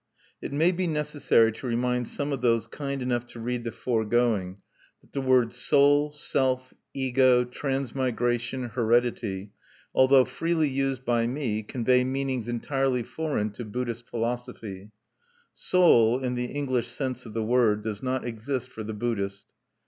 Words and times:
It 0.41 0.51
may 0.51 0.71
be 0.71 0.87
necessary 0.87 1.51
to 1.51 1.67
remind 1.67 2.07
some 2.07 2.31
of 2.33 2.41
those 2.41 2.65
kind 2.65 3.03
enough 3.03 3.27
to 3.27 3.39
read 3.39 3.63
the 3.63 3.71
foregoing 3.71 4.57
that 5.01 5.11
the 5.11 5.21
words 5.21 5.55
"soul," 5.57 6.09
"self," 6.11 6.73
"ego," 6.91 7.43
"transmigration," 7.43 8.69
"heredity," 8.69 9.51
although 9.93 10.25
freely 10.25 10.67
used 10.69 11.05
by 11.05 11.27
me, 11.27 11.61
convey 11.61 12.03
meanings 12.03 12.47
entirely 12.47 13.03
foreign 13.03 13.51
to 13.51 13.63
Buddhist 13.63 14.07
philosophy, 14.07 14.89
"Soul," 15.53 16.17
in 16.23 16.33
the 16.33 16.45
English 16.45 16.87
sense 16.87 17.27
of 17.27 17.35
the 17.35 17.43
word, 17.43 17.83
does 17.83 18.01
not 18.01 18.25
exist 18.25 18.69
for 18.69 18.83
the 18.83 18.95
Buddhist. 18.95 19.45